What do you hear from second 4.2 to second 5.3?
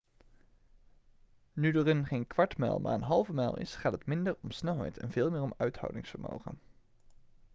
om snelheid en veel